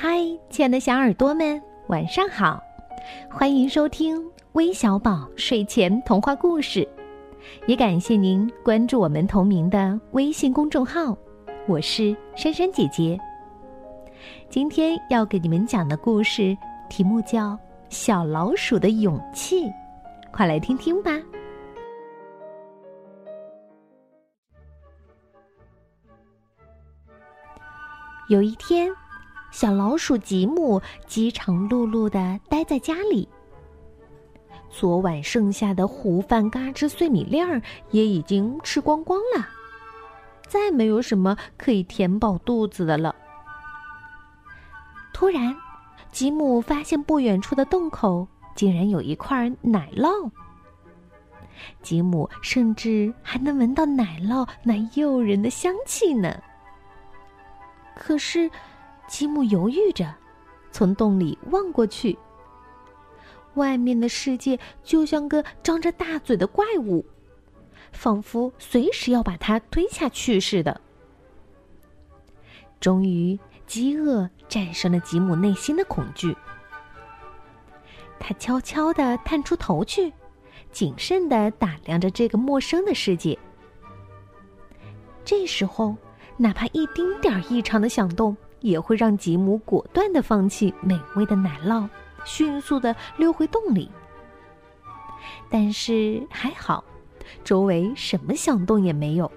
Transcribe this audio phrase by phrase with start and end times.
[0.00, 2.62] 嗨，亲爱的小耳朵们，晚上好！
[3.28, 6.88] 欢迎收听微小宝睡前童话故事，
[7.66, 11.18] 也感谢您关注我们同名的微信公众号。
[11.66, 13.18] 我是珊珊姐姐。
[14.48, 16.56] 今天要给你们讲的故事
[16.88, 17.54] 题目叫
[17.88, 19.64] 《小老鼠的勇气》，
[20.30, 21.10] 快来听听吧。
[28.28, 28.88] 有一天，
[29.50, 33.28] 小老鼠吉姆饥肠辘辘的待在家里。
[34.70, 39.48] 昨晚剩下的糊饭、嘎吱碎米粒儿也已经吃光光了，
[40.46, 43.14] 再没有什么可以填饱肚子的了。
[45.14, 45.56] 突然，
[46.12, 50.30] 吉姆发现不远处的洞口竟然有一块奶酪。
[51.82, 56.40] 吉姆甚至还能闻到奶酪那诱人的香气呢。
[57.96, 58.48] 可是，
[59.08, 60.14] 吉姆犹豫着，
[60.70, 62.16] 从洞里望过去。
[63.54, 67.04] 外面的世界就像个张着大嘴的怪物，
[67.90, 70.80] 仿佛随时要把他吞下去似的。
[72.78, 76.36] 终于，饥饿战胜了吉姆内心的恐惧。
[78.20, 80.12] 他悄悄地探出头去，
[80.70, 83.36] 谨慎地打量着这个陌生的世界。
[85.24, 85.96] 这时候。
[86.40, 91.88] 哪怕一丁点儿异常的响动，也会让吉姆果断的放弃美味的奶酪，
[92.24, 93.90] 迅速的溜回洞里。
[95.50, 96.84] 但是还好，
[97.44, 99.30] 周围什么响动也没有，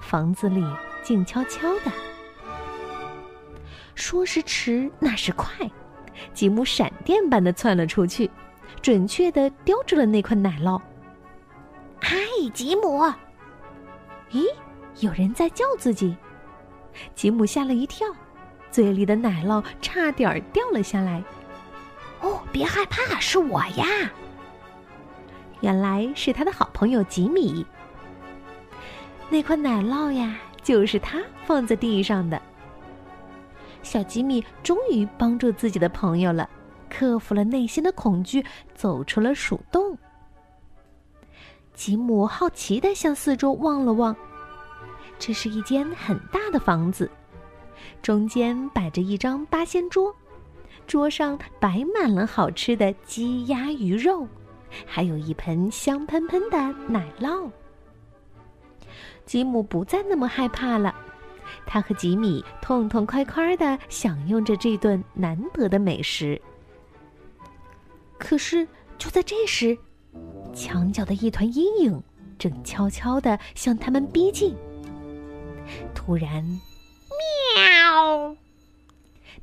[0.00, 0.64] 房子里
[1.02, 1.92] 静悄悄的。
[3.94, 5.70] 说时迟，那时快，
[6.34, 8.30] 吉姆闪电般的窜了出去，
[8.82, 10.80] 准确的叼住了那块奶酪。
[12.00, 12.16] 嗨，
[12.52, 13.02] 吉姆！
[14.30, 14.44] 咦，
[15.00, 16.14] 有人在叫自己。
[17.14, 18.06] 吉姆吓了一跳，
[18.76, 21.24] 嘴里的奶酪差点掉了下来。
[22.20, 23.86] 哦，别害怕，是我呀！
[25.62, 27.64] 原来是他的好朋友吉米。
[29.30, 32.38] 那块奶酪呀，就是他放在地上的。
[33.82, 36.46] 小吉米终于帮助自己的朋友了，
[36.90, 39.96] 克服了内心的恐惧，走出了鼠洞。
[41.72, 44.14] 吉姆好奇的向四周望了望。
[45.18, 47.10] 这是一间很大的房子，
[48.02, 50.14] 中间摆着一张八仙桌，
[50.86, 54.26] 桌上摆满了好吃的鸡鸭鱼肉，
[54.86, 56.56] 还有一盆香喷喷的
[56.88, 57.50] 奶酪。
[59.24, 60.94] 吉姆不再那么害怕了，
[61.66, 66.40] 他和吉米痛痛快快的享用着这顿难得的美食。
[68.18, 68.66] 可是
[68.96, 69.76] 就在这时，
[70.54, 72.02] 墙角的一团阴影
[72.38, 74.54] 正悄悄的向他们逼近。
[75.94, 76.44] 突然，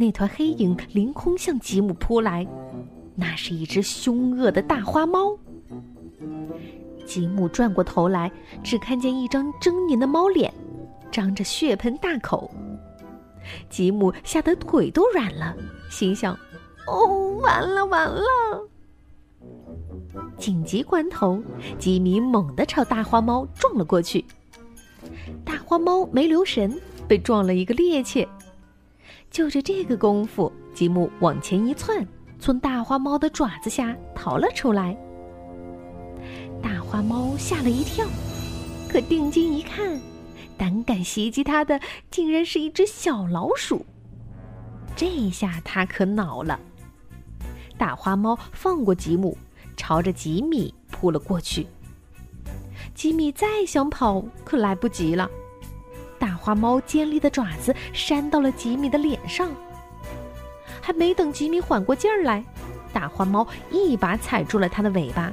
[0.00, 2.46] 那团黑影凌空向吉姆扑来，
[3.16, 5.36] 那是一只凶恶的大花猫。
[7.04, 8.30] 吉姆转过头来，
[8.62, 10.54] 只看见一张狰狞的猫脸，
[11.10, 12.48] 张着血盆大口。
[13.68, 15.56] 吉姆吓得腿都软了，
[15.90, 16.38] 心想
[16.86, 18.22] ：“哦，完了完了！”
[20.38, 21.42] 紧急关头，
[21.76, 24.24] 吉米猛地朝大花猫撞了过去。
[25.44, 28.24] 大花猫没留神，被撞了一个趔趄。
[29.30, 32.06] 就着这个功夫，吉姆往前一窜，
[32.38, 34.96] 从大花猫的爪子下逃了出来。
[36.62, 38.06] 大花猫吓了一跳，
[38.88, 40.00] 可定睛一看，
[40.56, 41.78] 胆敢袭击它的
[42.10, 43.84] 竟然是一只小老鼠。
[44.96, 46.58] 这下它可恼了。
[47.76, 49.38] 大花猫放过吉姆，
[49.76, 51.66] 朝着吉米扑了过去。
[52.94, 55.30] 吉米再想跑，可来不及了。
[56.48, 59.50] 大花猫尖利的爪子扇到了吉米的脸上，
[60.80, 62.42] 还没等吉米缓过劲儿来，
[62.90, 65.30] 大花猫一把踩住了他的尾巴。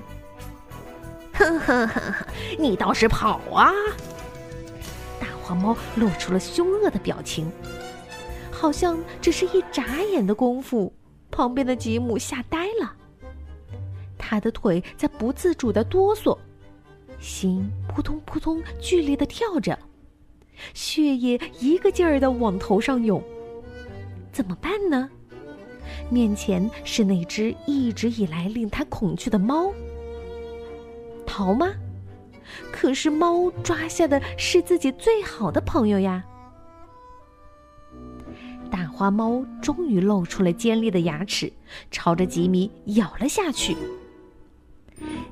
[1.31, 2.25] 哼哼哼哼，
[2.59, 3.71] 你倒是跑啊！
[5.17, 7.49] 大花猫露出了凶恶的表情，
[8.51, 10.91] 好像只是一眨眼的功夫，
[11.31, 12.93] 旁边的吉姆吓呆了，
[14.17, 16.37] 他的腿在不自主的哆嗦。
[17.21, 19.79] 心扑通扑通剧烈的跳着，
[20.73, 23.21] 血液一个劲儿的往头上涌。
[24.31, 25.09] 怎么办呢？
[26.09, 29.71] 面前是那只一直以来令他恐惧的猫。
[31.25, 31.73] 逃吗？
[32.71, 36.23] 可是猫抓下的是自己最好的朋友呀。
[38.69, 41.51] 大花猫终于露出了尖利的牙齿，
[41.89, 43.75] 朝着吉米咬了下去。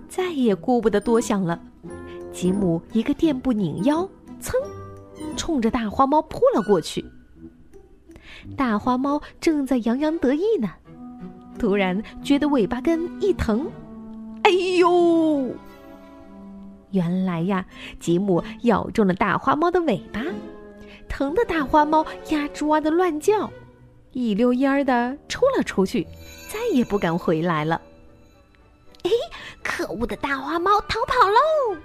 [0.07, 1.61] 再也顾不得多想了，
[2.31, 4.07] 吉姆一个垫步拧腰，
[4.41, 4.53] 噌，
[5.35, 7.05] 冲着大花猫扑了过去。
[8.57, 10.69] 大花猫正在洋洋得意呢，
[11.57, 13.69] 突然觉得尾巴根一疼，
[14.43, 15.55] 哎呦！
[16.91, 17.65] 原来呀，
[17.99, 20.21] 吉姆咬中了大花猫的尾巴，
[21.07, 23.49] 疼的大花猫呀吱哇的乱叫，
[24.11, 26.05] 一溜烟儿的冲了出去，
[26.49, 27.81] 再也不敢回来了。
[29.03, 29.09] 哎，
[29.63, 31.77] 可恶的大花猫逃跑喽！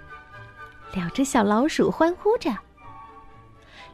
[0.93, 2.51] 两只小老鼠欢呼着。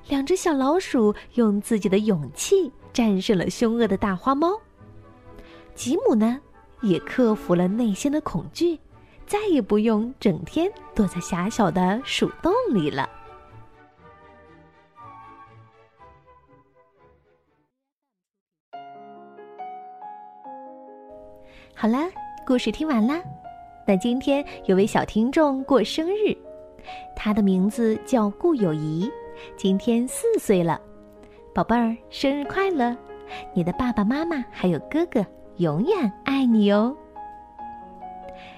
[0.08, 4.60] 两只小老鼠用自己的勇气战胜了凶恶的大花猫。
[5.74, 6.38] 吉姆呢，
[6.82, 8.78] 也克服了内心的恐惧，
[9.26, 13.08] 再也不用整天躲在狭小的鼠洞里了。
[21.74, 21.98] 好了，
[22.46, 23.20] 故事听完啦。
[23.86, 26.36] 那今天有位小听众过生日，
[27.16, 29.10] 他的名字叫顾友谊。
[29.56, 30.81] 今天四岁了，
[31.54, 32.96] 宝贝儿，生日快乐！
[33.54, 35.25] 你的爸爸妈妈还有哥哥
[35.56, 36.94] 永远爱你哦。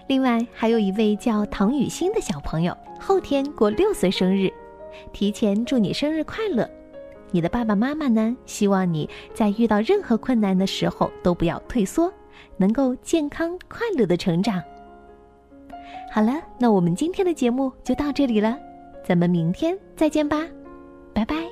[0.07, 4.53] 另外，还有一位叫唐雨欣的小朋友，后天过六岁生日，
[5.13, 6.69] 提前祝你生日快乐！
[7.33, 12.13] 你的爸爸妈妈呢，希望你在遇到任何困难的时候都不要退缩，
[12.57, 14.63] 能够健康快乐的成长。
[16.13, 18.57] 好了，那我们今天的节目就到这里了，
[19.05, 20.47] 咱们明天再见吧。
[21.17, 21.46] 拜拜。